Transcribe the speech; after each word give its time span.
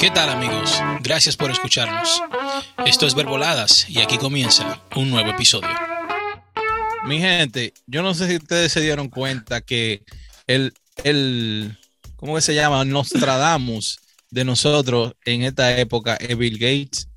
¿Qué 0.00 0.10
tal 0.10 0.30
amigos? 0.30 0.80
Gracias 1.02 1.36
por 1.36 1.50
escucharnos. 1.50 2.22
Esto 2.86 3.06
es 3.06 3.14
Verboladas 3.14 3.86
y 3.86 4.00
aquí 4.00 4.16
comienza 4.16 4.82
un 4.96 5.10
nuevo 5.10 5.28
episodio. 5.28 5.68
Mi 7.04 7.18
gente, 7.18 7.74
yo 7.86 8.02
no 8.02 8.14
sé 8.14 8.26
si 8.26 8.36
ustedes 8.36 8.72
se 8.72 8.80
dieron 8.80 9.10
cuenta 9.10 9.60
que 9.60 10.02
el, 10.46 10.72
el 11.04 11.76
¿cómo 12.16 12.34
que 12.34 12.40
se 12.40 12.54
llama? 12.54 12.82
Nostradamus 12.86 14.00
de 14.30 14.46
nosotros 14.46 15.12
en 15.26 15.42
esta 15.42 15.78
época 15.78 16.14
es 16.16 16.34
Bill 16.34 16.54
Gates. 16.54 17.10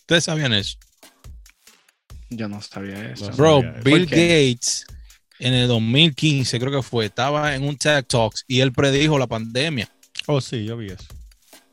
¿Ustedes 0.00 0.24
sabían 0.24 0.52
eso? 0.52 0.76
Yo 2.30 2.48
no 2.48 2.60
sabía 2.62 3.12
eso. 3.12 3.30
Bro, 3.30 3.62
Bill 3.84 4.06
Gates 4.06 4.86
en 5.38 5.54
el 5.54 5.68
2015 5.68 6.58
creo 6.58 6.72
que 6.72 6.82
fue, 6.82 7.06
estaba 7.06 7.54
en 7.54 7.62
un 7.62 7.76
TED 7.76 8.06
Talks 8.06 8.44
y 8.48 8.58
él 8.58 8.72
predijo 8.72 9.20
la 9.20 9.28
pandemia. 9.28 9.88
Oh, 10.26 10.40
sí, 10.40 10.64
yo 10.64 10.76
vi 10.76 10.88
eso. 10.88 11.19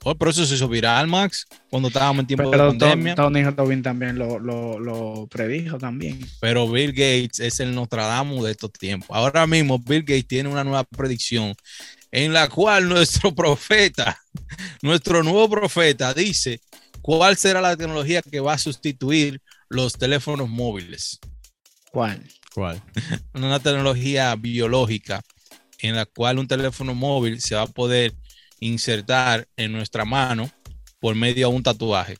Oh, 0.09 0.17
pero 0.17 0.31
eso 0.31 0.45
se 0.45 0.55
hizo 0.55 0.69
viral, 0.69 1.05
Max, 1.05 1.45
cuando 1.69 1.89
estábamos 1.89 2.21
en 2.21 2.27
tiempo 2.27 2.49
de 2.49 2.57
pandemia. 2.57 3.13
Tony 3.13 3.43
Tobin 3.53 3.83
también 3.83 4.17
lo, 4.17 4.39
lo, 4.39 4.79
lo, 4.79 5.27
predijo 5.27 5.77
también. 5.77 6.25
Pero 6.39 6.65
Bill 6.71 6.93
Gates 6.93 7.41
es 7.41 7.59
el 7.59 7.75
Nostradamus 7.75 8.45
de 8.45 8.51
estos 8.51 8.71
tiempos. 8.71 9.09
Ahora 9.11 9.45
mismo 9.45 9.77
Bill 9.79 10.03
Gates 10.03 10.25
tiene 10.25 10.47
una 10.47 10.63
nueva 10.63 10.85
predicción 10.85 11.53
en 12.09 12.31
la 12.31 12.47
cual 12.47 12.87
nuestro 12.89 13.35
profeta, 13.35 14.17
nuestro 14.81 15.23
nuevo 15.23 15.49
profeta 15.49 16.13
dice 16.13 16.61
cuál 17.01 17.35
será 17.35 17.59
la 17.59 17.75
tecnología 17.75 18.21
que 18.21 18.39
va 18.39 18.53
a 18.53 18.57
sustituir 18.57 19.41
los 19.67 19.91
teléfonos 19.91 20.47
móviles. 20.47 21.19
¿Cuál? 21.91 22.25
¿Cuál? 22.55 22.81
Una 23.33 23.59
tecnología 23.59 24.33
biológica 24.37 25.21
en 25.79 25.97
la 25.97 26.05
cual 26.05 26.39
un 26.39 26.47
teléfono 26.47 26.95
móvil 26.95 27.41
se 27.41 27.55
va 27.55 27.63
a 27.63 27.67
poder 27.67 28.13
insertar 28.59 29.47
en 29.55 29.71
nuestra 29.71 30.05
mano 30.05 30.49
por 30.99 31.15
medio 31.15 31.49
de 31.49 31.55
un 31.55 31.63
tatuaje. 31.63 32.17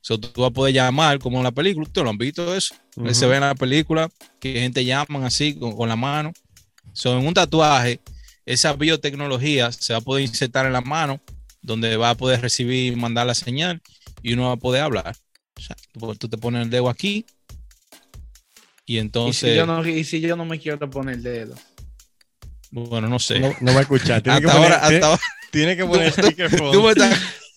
So, 0.00 0.18
tú 0.18 0.40
vas 0.40 0.50
a 0.50 0.54
poder 0.54 0.74
llamar 0.74 1.18
como 1.18 1.38
en 1.38 1.44
la 1.44 1.52
película, 1.52 1.86
¿ustedes 1.86 2.04
lo 2.04 2.10
han 2.10 2.18
visto 2.18 2.54
eso? 2.54 2.74
Se 3.12 3.26
ve 3.26 3.36
en 3.36 3.42
la 3.42 3.54
película 3.54 4.08
que 4.40 4.60
gente 4.60 4.84
llaman 4.84 5.24
así 5.24 5.54
con, 5.58 5.88
la 5.88 5.96
mano. 5.96 6.32
So, 6.92 7.18
en 7.18 7.26
un 7.26 7.34
tatuaje, 7.34 8.00
esa 8.46 8.72
biotecnología 8.72 9.70
se 9.72 9.92
va 9.92 9.98
a 9.98 10.02
poder 10.02 10.24
insertar 10.24 10.66
en 10.66 10.72
la 10.72 10.80
mano, 10.80 11.20
donde 11.60 11.96
va 11.96 12.10
a 12.10 12.14
poder 12.14 12.40
recibir 12.40 12.92
y 12.92 12.96
mandar 12.96 13.26
la 13.26 13.34
señal 13.34 13.82
y 14.22 14.32
uno 14.32 14.46
va 14.46 14.52
a 14.52 14.56
poder 14.56 14.82
hablar. 14.82 15.16
O 15.56 15.60
sea, 15.60 15.76
tú, 16.18 16.28
te 16.28 16.38
pones 16.38 16.62
el 16.62 16.70
dedo 16.70 16.88
aquí 16.88 17.26
y 18.86 18.98
entonces... 18.98 19.50
¿Y 19.50 19.52
si, 19.52 19.56
yo 19.56 19.66
no, 19.66 19.86
y 19.86 20.04
si 20.04 20.20
yo 20.20 20.36
no 20.36 20.44
me 20.44 20.58
quiero 20.58 20.88
poner 20.88 21.16
el 21.16 21.22
dedo? 21.22 21.54
Bueno, 22.70 23.08
no 23.08 23.18
sé. 23.18 23.40
No, 23.40 23.72
va 23.72 23.78
a 23.78 23.82
escuchar. 23.82 24.22
Tiene 24.22 24.38
hasta, 24.38 24.50
que 24.50 24.56
ahora, 24.56 24.76
hasta 24.76 25.06
ahora, 25.06 25.22
tiene 25.50 25.76
que 25.76 25.84
poner 25.84 26.12
speakerphone. 26.12 26.72
Tú 26.72 26.88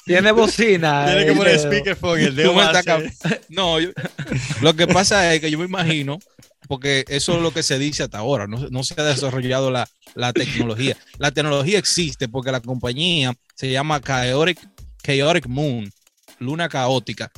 tiene 0.06 0.32
bocina. 0.32 1.06
Tiene 1.06 1.26
que 1.26 1.34
poner 1.34 1.60
speakerphone 1.60 2.20
el 2.20 2.36
dedo 2.36 2.54
No, 3.50 3.78
lo 4.62 4.76
que 4.76 4.88
pasa 4.88 5.34
es 5.34 5.42
que 5.42 5.52
yo 5.52 5.60
me 5.60 5.66
imagino, 5.66 6.20
porque 6.68 7.06
eso 7.08 7.36
es 7.36 7.42
lo 7.42 7.54
que 7.54 7.64
se 7.64 7.80
dice 7.80 8.04
hasta 8.04 8.20
ahora, 8.20 8.48
no, 8.48 8.68
no 8.70 8.84
se 8.84 9.00
ha 9.00 9.04
desarrollado 9.04 9.72
la, 9.72 9.88
la, 10.16 10.34
tecnología. 10.34 10.98
La 11.18 11.32
tecnología 11.32 11.80
existe 11.80 12.28
porque 12.28 12.52
la 12.52 12.62
compañía 12.62 13.34
se 13.56 13.72
llama 13.72 14.02
Chaotic, 14.02 14.60
Chaotic 15.04 15.48
Moon, 15.48 15.92
Luna 16.40 16.70
Caótica, 16.70 17.32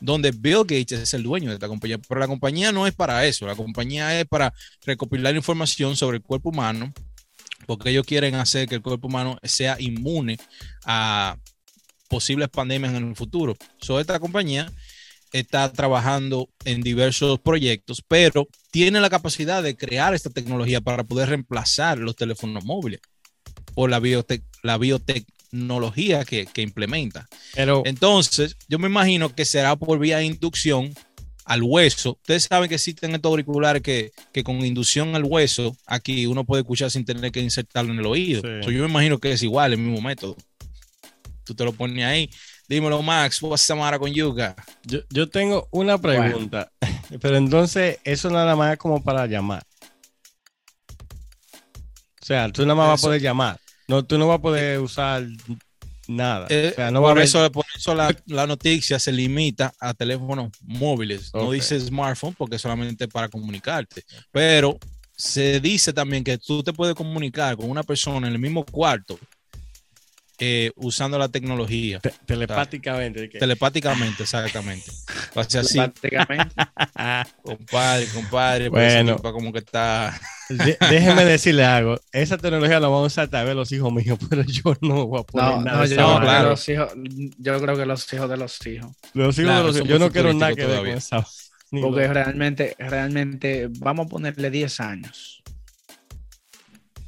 donde 0.00 0.32
Bill 0.32 0.62
Gates 0.62 0.92
es 0.92 1.14
el 1.14 1.22
dueño 1.22 1.48
de 1.48 1.54
esta 1.54 1.68
compañía. 1.68 1.98
Pero 2.08 2.20
la 2.20 2.26
compañía 2.26 2.72
no 2.72 2.86
es 2.86 2.94
para 2.94 3.24
eso, 3.24 3.46
la 3.46 3.54
compañía 3.54 4.18
es 4.18 4.26
para 4.26 4.52
recopilar 4.84 5.34
información 5.34 5.96
sobre 5.96 6.18
el 6.18 6.22
cuerpo 6.22 6.50
humano 6.50 6.92
porque 7.66 7.90
ellos 7.90 8.06
quieren 8.06 8.34
hacer 8.34 8.68
que 8.68 8.74
el 8.74 8.82
cuerpo 8.82 9.08
humano 9.08 9.38
sea 9.42 9.76
inmune 9.78 10.38
a 10.84 11.36
posibles 12.08 12.48
pandemias 12.48 12.94
en 12.94 13.08
el 13.08 13.16
futuro. 13.16 13.56
So, 13.80 13.98
esta 13.98 14.20
compañía 14.20 14.70
está 15.32 15.72
trabajando 15.72 16.48
en 16.64 16.82
diversos 16.82 17.40
proyectos, 17.40 18.02
pero 18.06 18.46
tiene 18.70 19.00
la 19.00 19.08
capacidad 19.08 19.62
de 19.62 19.76
crear 19.76 20.14
esta 20.14 20.30
tecnología 20.30 20.80
para 20.80 21.04
poder 21.04 21.30
reemplazar 21.30 21.98
los 21.98 22.16
teléfonos 22.16 22.64
móviles 22.64 23.00
por 23.74 23.88
la, 23.88 24.00
la 24.62 24.78
biotecnología 24.78 26.24
que, 26.24 26.46
que 26.46 26.62
implementa. 26.62 27.26
Pero, 27.54 27.82
Entonces, 27.86 28.56
yo 28.68 28.78
me 28.78 28.88
imagino 28.88 29.34
que 29.34 29.46
será 29.46 29.76
por 29.76 29.98
vía 29.98 30.18
de 30.18 30.26
inducción 30.26 30.92
al 31.44 31.62
hueso. 31.62 32.12
Ustedes 32.20 32.44
saben 32.44 32.68
que 32.68 32.76
existen 32.76 33.14
estos 33.14 33.30
auriculares 33.30 33.82
que, 33.82 34.12
que, 34.32 34.44
con 34.44 34.64
inducción 34.64 35.14
al 35.14 35.24
hueso, 35.24 35.76
aquí 35.86 36.26
uno 36.26 36.44
puede 36.44 36.62
escuchar 36.62 36.90
sin 36.90 37.04
tener 37.04 37.32
que 37.32 37.40
insertarlo 37.40 37.92
en 37.92 37.98
el 37.98 38.06
oído. 38.06 38.42
yo 38.42 38.82
me 38.82 38.88
imagino 38.88 39.18
que 39.18 39.32
es 39.32 39.42
igual, 39.42 39.72
el 39.72 39.78
mismo 39.78 40.00
método. 40.00 40.36
Tú 41.44 41.54
te 41.54 41.64
lo 41.64 41.72
pones 41.72 42.04
ahí. 42.04 42.30
Dímelo, 42.68 43.02
Max, 43.02 43.42
what's 43.42 43.68
matter 43.70 43.98
con 43.98 44.12
Yuga? 44.12 44.54
Yo, 44.84 45.00
yo 45.10 45.28
tengo 45.28 45.68
una 45.72 45.98
pregunta, 45.98 46.70
pero 47.20 47.36
entonces 47.36 47.98
eso 48.04 48.30
nada 48.30 48.56
más 48.56 48.72
es 48.72 48.78
como 48.78 49.02
para 49.02 49.26
llamar. 49.26 49.62
O 52.22 52.24
sea, 52.24 52.50
tú 52.52 52.62
nada 52.62 52.76
más 52.76 52.88
vas 52.88 53.00
a 53.00 53.06
poder 53.06 53.20
llamar. 53.20 53.58
No, 53.88 54.04
tú 54.04 54.16
no 54.16 54.28
vas 54.28 54.38
a 54.38 54.42
poder 54.42 54.78
usar 54.78 55.26
nada. 56.16 56.46
Eh, 56.50 56.74
por, 56.76 57.18
eso, 57.18 57.50
por 57.52 57.64
eso 57.74 57.94
la, 57.94 58.14
la, 58.26 58.46
noticia 58.46 58.98
se 58.98 59.12
limita 59.12 59.72
a 59.78 59.94
teléfonos 59.94 60.50
móviles. 60.62 61.32
No 61.34 61.50
dice 61.50 61.78
smartphone 61.80 62.34
porque 62.34 62.58
solamente 62.58 63.08
para 63.08 63.28
comunicarte. 63.28 64.04
Pero 64.30 64.78
se 65.16 65.60
dice 65.60 65.92
también 65.92 66.24
que 66.24 66.38
tú 66.38 66.62
te 66.62 66.72
puedes 66.72 66.94
comunicar 66.94 67.56
con 67.56 67.70
una 67.70 67.82
persona 67.82 68.26
en 68.26 68.34
el 68.34 68.38
mismo 68.38 68.64
cuarto 68.64 69.18
eh, 70.44 70.72
usando 70.74 71.18
la 71.18 71.28
tecnología. 71.28 72.00
telepáticamente. 72.26 73.28
Telepáticamente, 73.28 74.24
exactamente. 74.24 74.90
así. 75.36 75.78
Telepáticamente. 76.00 76.54
compadre, 77.42 78.06
compadre. 78.08 78.68
Bueno. 78.68 79.18
como 79.18 79.52
que 79.52 79.60
está. 79.60 80.18
Déjeme 80.48 81.24
decirle 81.24 81.64
algo. 81.64 82.00
Esa 82.12 82.38
tecnología 82.38 82.80
la 82.80 82.88
vamos 82.88 83.04
a 83.04 83.06
usar 83.06 83.28
tal 83.28 83.46
vez 83.46 83.54
los 83.54 83.70
hijos 83.72 83.92
míos, 83.92 84.18
pero 84.30 84.42
yo 84.42 84.74
no 84.80 85.06
voy 85.06 85.20
a 85.20 85.22
poner 85.24 85.64
nada. 85.64 85.78
No, 85.78 85.86
yo, 85.86 86.20
claro. 86.20 86.50
los 86.50 86.68
hijos, 86.68 86.92
yo 87.38 87.60
creo 87.60 87.76
que 87.76 87.86
los 87.86 88.12
hijos 88.12 88.28
de 88.28 88.36
los 88.36 88.66
hijos. 88.66 88.92
Los 89.14 89.38
hijos 89.38 89.56
de 89.56 89.62
los 89.62 89.76
hijos. 89.76 89.88
Yo 89.88 89.98
no 89.98 90.10
quiero 90.10 90.32
nada 90.32 90.54
que 90.54 90.66
ver 90.66 90.78
con 90.78 90.88
esa. 90.88 91.26
Porque 91.70 92.06
realmente, 92.06 92.76
realmente, 92.78 93.68
vamos 93.78 94.06
a 94.06 94.08
ponerle 94.10 94.50
10 94.50 94.80
años 94.80 95.42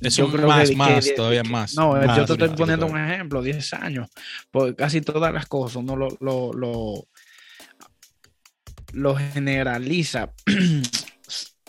eso 0.06 0.28
más, 0.28 0.74
más, 0.74 1.14
todavía 1.14 1.42
más. 1.44 1.74
No, 1.74 1.94
yo 2.16 2.24
te 2.26 2.32
estoy 2.32 2.48
poniendo 2.50 2.86
un 2.86 2.98
ejemplo, 2.98 3.42
10 3.42 3.74
años. 3.74 4.08
Porque 4.50 4.74
casi 4.74 5.00
todas 5.00 5.32
las 5.32 5.46
cosas 5.46 5.76
uno 5.76 5.96
lo, 5.96 6.08
lo, 6.20 6.52
lo, 6.52 7.06
lo 8.92 9.16
generaliza. 9.16 10.32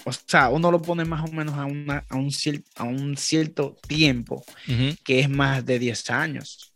o 0.06 0.12
sea, 0.12 0.50
uno 0.50 0.72
lo 0.72 0.82
pone 0.82 1.04
más 1.04 1.28
o 1.28 1.34
menos 1.34 1.56
a, 1.56 1.66
una, 1.66 2.06
a, 2.10 2.16
un, 2.16 2.32
a 2.76 2.84
un 2.84 3.18
cierto 3.18 3.76
tiempo 3.88 4.44
que 5.04 5.20
es 5.20 5.30
más 5.30 5.66
de 5.66 5.80
10 5.80 6.10
años. 6.12 6.74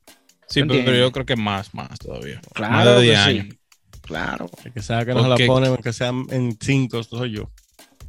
Sí, 0.47 0.63
pero, 0.63 0.95
yo 0.95 1.11
creo 1.11 1.25
que 1.25 1.35
más, 1.35 1.73
más 1.75 1.99
todavía. 1.99 2.41
Claro, 2.53 2.73
más 2.73 2.85
de 2.85 3.01
10 3.01 3.19
años. 3.19 3.55
Claro. 4.01 4.49
que 4.73 4.81
sea 4.81 5.05
que 5.05 5.13
no 5.13 5.21
se 5.21 5.29
la 5.29 5.47
ponen, 5.47 5.77
que 5.77 5.93
sean 5.93 6.25
en 6.31 6.57
5, 6.59 7.03
soy 7.03 7.33
yo. 7.33 7.51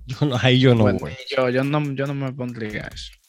yo 0.06 0.26
no, 0.26 0.38
ahí 0.40 0.58
yo 0.58 0.74
no 0.74 0.84
voy. 0.84 1.12
Yo, 1.30 1.50
yo, 1.50 1.64
no, 1.64 1.92
yo 1.92 2.06
no 2.06 2.14
me 2.14 2.32
pondría 2.32 2.88
eso 2.92 3.19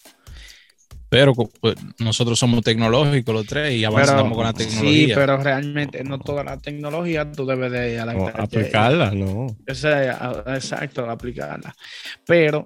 pero 1.11 1.33
pues, 1.33 1.75
nosotros 1.99 2.39
somos 2.39 2.63
tecnológicos 2.63 3.35
los 3.35 3.45
tres 3.45 3.73
y 3.73 3.83
avanzamos 3.83 4.33
con 4.33 4.45
la 4.45 4.53
tecnología. 4.53 5.07
Sí, 5.07 5.11
pero 5.13 5.35
realmente 5.35 6.05
no 6.05 6.17
toda 6.19 6.41
la 6.41 6.57
tecnología 6.57 7.29
tú 7.29 7.45
debes 7.45 7.69
de 7.69 7.99
aplicarla, 7.99 9.11
¿no? 9.11 9.47
exacto, 9.67 11.09
aplicarla. 11.09 11.75
Pero 12.25 12.66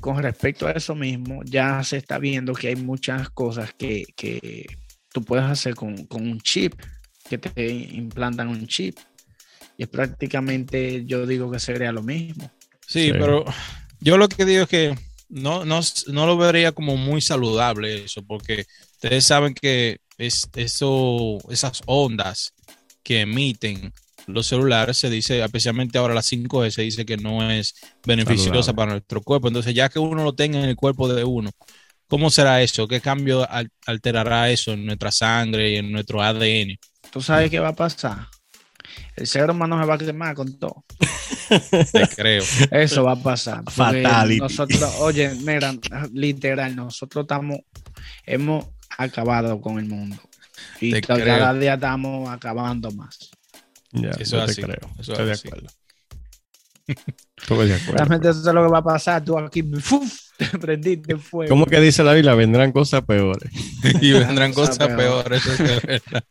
con 0.00 0.22
respecto 0.22 0.68
a 0.68 0.70
eso 0.70 0.94
mismo, 0.94 1.42
ya 1.44 1.82
se 1.82 1.96
está 1.96 2.18
viendo 2.18 2.52
que 2.52 2.68
hay 2.68 2.76
muchas 2.76 3.30
cosas 3.30 3.74
que, 3.76 4.04
que 4.14 4.64
tú 5.12 5.24
puedes 5.24 5.44
hacer 5.44 5.74
con, 5.74 6.06
con 6.06 6.22
un 6.28 6.40
chip, 6.40 6.74
que 7.28 7.38
te 7.38 7.72
implantan 7.72 8.50
un 8.50 8.68
chip. 8.68 8.96
Y 9.76 9.86
prácticamente 9.86 11.04
yo 11.06 11.26
digo 11.26 11.50
que 11.50 11.58
sería 11.58 11.90
lo 11.90 12.04
mismo. 12.04 12.52
sí. 12.86 13.10
pero 13.12 13.44
yo 13.98 14.16
lo 14.16 14.28
que 14.28 14.44
digo 14.44 14.62
es 14.62 14.68
que 14.68 14.94
no, 15.28 15.64
no, 15.64 15.80
no 16.08 16.26
lo 16.26 16.36
vería 16.36 16.72
como 16.72 16.96
muy 16.96 17.20
saludable 17.20 18.04
eso, 18.04 18.22
porque 18.24 18.66
ustedes 18.92 19.24
saben 19.24 19.54
que 19.54 19.98
es, 20.18 20.48
eso, 20.54 21.38
esas 21.50 21.82
ondas 21.86 22.54
que 23.02 23.22
emiten 23.22 23.92
los 24.26 24.46
celulares 24.46 24.96
se 24.96 25.10
dice, 25.10 25.42
especialmente 25.42 25.98
ahora 25.98 26.14
las 26.14 26.32
5G, 26.32 26.70
se 26.70 26.82
dice 26.82 27.04
que 27.04 27.16
no 27.16 27.50
es 27.50 27.74
beneficiosa 28.06 28.72
para 28.72 28.92
nuestro 28.92 29.20
cuerpo. 29.20 29.48
Entonces, 29.48 29.74
ya 29.74 29.90
que 29.90 29.98
uno 29.98 30.24
lo 30.24 30.34
tenga 30.34 30.58
en 30.58 30.64
el 30.64 30.76
cuerpo 30.76 31.12
de 31.12 31.24
uno, 31.24 31.50
¿cómo 32.08 32.30
será 32.30 32.62
eso? 32.62 32.88
¿Qué 32.88 33.02
cambio 33.02 33.46
alterará 33.86 34.50
eso 34.50 34.72
en 34.72 34.86
nuestra 34.86 35.12
sangre 35.12 35.72
y 35.72 35.76
en 35.76 35.92
nuestro 35.92 36.22
ADN? 36.22 36.78
¿Tú 37.10 37.20
sabes 37.20 37.50
qué 37.50 37.58
va 37.58 37.68
a 37.68 37.74
pasar? 37.74 38.28
el 39.16 39.26
ser 39.26 39.50
humano 39.50 39.80
se 39.80 39.86
va 39.86 39.94
a 39.94 39.98
quemar 39.98 40.34
con 40.34 40.58
todo. 40.58 40.84
Te 41.92 42.08
creo. 42.14 42.42
Eso 42.70 43.04
va 43.04 43.12
a 43.12 43.16
pasar. 43.16 43.62
Fatality. 43.70 44.40
Nosotros, 44.40 44.82
oye, 44.98 45.34
mira, 45.42 45.74
literal, 46.12 46.74
nosotros 46.76 47.24
estamos, 47.24 47.58
hemos 48.24 48.66
acabado 48.98 49.60
con 49.60 49.78
el 49.78 49.86
mundo. 49.86 50.16
Y 50.80 50.92
Te 50.92 51.00
cada 51.00 51.20
creo. 51.20 51.54
día 51.54 51.74
estamos 51.74 52.28
acabando 52.30 52.90
más. 52.92 53.30
Ya, 53.92 54.10
Eso 54.10 54.38
es 54.38 54.46
te 54.46 54.50
así, 54.52 54.62
creo. 54.62 54.90
eso 54.98 55.12
Estoy 55.12 55.26
de 55.26 55.32
es 55.32 55.44
acuerdo. 55.46 55.66
Estoy 57.36 57.68
de 57.68 57.74
acuerdo. 57.74 57.92
Realmente 57.96 58.28
eso 58.28 58.38
es 58.40 58.54
lo 58.54 58.62
que 58.64 58.70
va 58.70 58.78
a 58.78 58.84
pasar. 58.84 59.24
Tú 59.24 59.38
aquí, 59.38 59.62
¡fuf! 59.62 60.12
te 60.36 60.46
prendiste 60.58 61.16
fuego. 61.16 61.48
¿Cómo 61.48 61.66
que 61.66 61.80
dice 61.80 62.02
la 62.02 62.12
Biblia? 62.12 62.34
Vendrán 62.34 62.72
cosas 62.72 63.02
peores. 63.04 63.50
y 64.00 64.12
vendrán 64.12 64.52
Cosa 64.52 64.72
cosas 64.72 64.88
peor. 64.88 65.24
peores. 65.24 65.46
eso 65.46 65.52
es 65.64 65.82
verdad. 65.82 66.24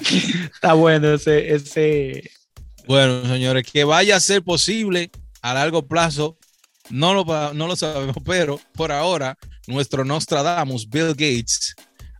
Está 0.54 0.72
bueno 0.74 1.14
ese, 1.14 1.54
ese. 1.54 2.30
Bueno, 2.88 3.22
señores, 3.28 3.70
que 3.70 3.84
vaya 3.84 4.16
a 4.16 4.20
ser 4.20 4.42
posible 4.42 5.10
a 5.42 5.52
largo 5.52 5.86
plazo, 5.86 6.38
no 6.88 7.12
lo, 7.12 7.52
no 7.52 7.66
lo 7.66 7.76
sabemos, 7.76 8.16
pero 8.24 8.58
por 8.72 8.92
ahora 8.92 9.36
nuestro 9.66 10.06
Nostradamus, 10.06 10.88
Bill 10.88 11.08
Gates, 11.08 11.74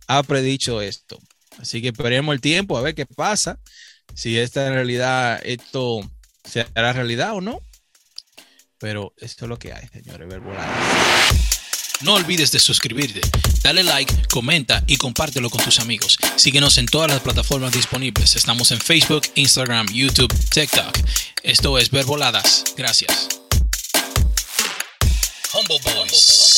ha 0.07 0.21
predicho 0.21 0.79
esto. 0.79 1.17
Así 1.57 1.81
que 1.81 1.87
esperemos 1.87 2.35
el 2.35 2.39
tiempo 2.39 2.77
a 2.77 2.81
ver 2.81 2.93
qué 2.93 3.07
pasa, 3.07 3.59
si 4.13 4.37
esta 4.37 4.67
en 4.67 4.73
realidad, 4.73 5.41
esto 5.43 6.01
se 6.43 6.67
hará 6.75 6.93
realidad 6.93 7.33
o 7.33 7.41
no. 7.41 7.61
Pero 8.77 9.11
esto 9.17 9.45
es 9.45 9.49
lo 9.49 9.57
que 9.57 9.73
hay, 9.73 9.87
señores. 9.87 10.29
No 12.01 12.13
olvides 12.13 12.51
de 12.51 12.59
suscribirte, 12.59 13.19
dale 13.61 13.83
like, 13.83 14.13
comenta 14.29 14.83
y 14.87 14.95
compártelo 14.95 15.49
con 15.49 15.61
tus 15.61 15.79
amigos. 15.79 16.17
Síguenos 16.37 16.77
en 16.77 16.85
todas 16.85 17.11
las 17.11 17.19
plataformas 17.19 17.73
disponibles. 17.73 18.37
Estamos 18.37 18.71
en 18.71 18.79
Facebook, 18.79 19.23
Instagram, 19.35 19.85
YouTube, 19.91 20.33
TikTok. 20.49 20.97
Esto 21.43 21.77
es 21.77 21.91
Verboladas. 21.91 22.63
Gracias. 22.77 23.27
Humble 25.53 25.79
Boys. 25.83 26.48